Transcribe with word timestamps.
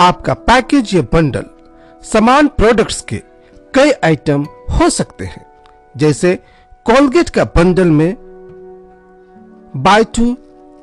आपका 0.00 0.34
पैकेज 0.34 0.94
या 0.94 1.00
बंडल 1.12 1.44
समान 2.02 2.46
प्रोडक्ट्स 2.48 3.00
के 3.00 3.16
कई 3.74 3.90
आइटम 4.04 4.44
हो 4.70 4.88
सकते 4.90 5.24
हैं। 5.24 5.44
जैसे 5.96 6.34
कोलगेट 6.86 7.28
का 7.28 7.44
बंडल 7.56 7.90
में 7.90 8.14
buy 9.76 10.04
two 10.16 10.36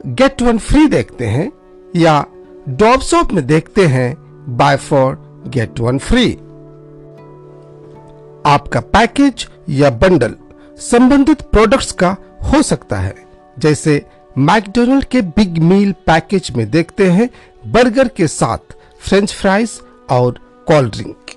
get 0.05 0.41
one 0.41 0.57
free 0.57 0.85
देखते 0.87 1.25
हैं 1.25 1.51
या 1.95 2.23
डॉब 2.69 3.01
शॉप 3.01 3.33
में 3.33 3.45
देखते 3.47 3.85
हैं 3.85 4.15
buy 4.57 4.77
four 4.77 5.17
get 5.47 5.79
one 5.79 5.97
free 5.99 6.31
आपका 8.45 8.79
पैकेज 8.93 9.47
या 9.69 9.89
बंडल 9.97 10.35
संबंधित 10.81 11.41
प्रोडक्ट्स 11.41 11.91
का 11.91 12.15
हो 12.43 12.61
सकता 12.61 12.99
है। 12.99 13.15
जैसे 13.59 14.01
मैकडोनल्ड 14.37 15.05
के 15.05 15.21
बिग 15.21 15.57
मील 15.63 15.91
पैकेज 16.07 16.51
में 16.57 16.69
देखते 16.71 17.11
हैं 17.11 17.29
बर्गर 17.67 18.07
के 18.07 18.27
साथ 18.27 18.75
फ्रेंच 19.07 19.33
फ्राइज 19.33 19.79
और 20.11 20.39
कोल्ड 20.67 20.91
ड्रिंक 20.93 21.31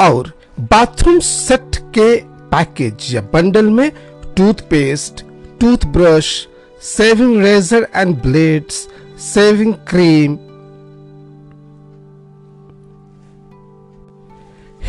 और 0.00 0.32
बाथरूम 0.72 1.18
सेट 1.20 1.76
के 1.98 2.14
पैकेज 2.50 3.14
या 3.14 3.22
बंडल 3.32 3.68
में 3.70 3.90
toothpaste 4.36 5.24
toothbrush 5.60 6.28
shaving 6.82 7.42
razor 7.42 7.86
and 7.96 8.14
blades 8.22 8.86
shaving 9.24 9.74
cream 9.88 10.38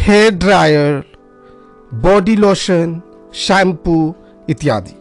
hair 0.02 0.32
dryer 0.36 1.04
body 2.04 2.36
lotion 2.36 3.02
shampoo 3.36 3.98
इत्यादि। 4.49 4.96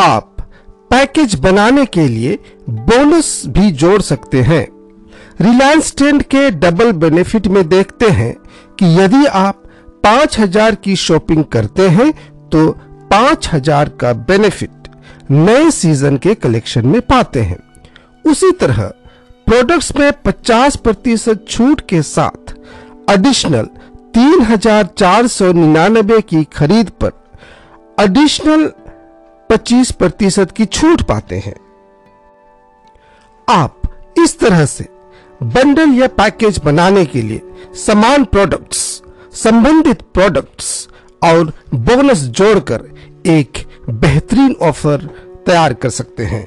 आप 0.00 0.31
पैकेज 1.02 1.34
बनाने 1.34 1.84
के 1.86 2.06
लिए 2.08 2.38
बोनस 2.68 3.30
भी 3.46 3.70
जोड़ 3.72 4.00
सकते 4.02 4.40
हैं। 4.42 4.66
रिलायंस 5.40 5.94
ट्रेंड 5.96 6.22
के 6.24 6.50
डबल 6.52 6.92
बेनिफिट 6.94 7.46
में 7.46 7.68
देखते 7.68 8.08
हैं 8.10 8.32
कि 8.78 8.86
यदि 8.98 9.24
आप 9.26 9.62
पाँच 10.04 10.38
हज़ार 10.38 10.74
की 10.74 10.94
शॉपिंग 10.96 11.44
करते 11.44 11.88
हैं 11.88 12.10
तो 12.50 12.68
पाँच 13.10 13.48
हज़ार 13.52 13.88
का 14.00 14.12
बेनिफिट 14.28 15.30
नए 15.30 15.70
सीज़न 15.70 16.16
के 16.16 16.34
कलेक्शन 16.36 16.86
में 16.86 17.00
पाते 17.02 17.40
हैं। 17.40 17.58
उसी 18.24 18.50
तरह, 18.52 18.82
प्रोडक्ट्स 19.46 19.92
में 19.96 20.10
50 20.26 20.76
प्रतिशत 20.76 21.44
छूट 21.48 21.80
के 21.88 22.02
साथ 22.04 22.54
एडिशनल 23.10 23.68
तीन 24.14 24.42
हज़ार 24.44 24.86
चार 24.98 25.26
सौ 25.28 25.52
निन्यानबे 25.52 26.20
की 26.22 26.44
खरीद 26.52 26.90
पर 27.02 27.12
एडिशनल 28.00 28.70
25 29.52 29.90
प्रतिशत 29.92 30.50
की 30.50 30.64
छूट 30.64 31.02
पाते 31.02 31.38
हैं। 31.38 31.54
आप 33.48 33.82
इस 34.18 34.38
तरह 34.38 34.66
से 34.66 34.88
बंडल 35.42 35.90
या 35.90 36.06
पैकेज 36.06 36.60
बनाने 36.64 37.04
के 37.04 37.22
लिए 37.22 37.42
समान 37.86 38.24
प्रोडक्ट्स 38.24 39.02
संबंधित 39.32 40.02
प्रोडक्ट्स 40.02 40.88
और 41.24 41.52
बोनस 41.74 42.18
जोड़कर 42.18 42.84
एक 43.26 43.52
बेहतरीन 43.90 44.56
ऑफ़र 44.62 44.96
तैयार 45.46 45.74
कर 45.74 45.90
सकते 45.90 46.24
हैं। 46.24 46.46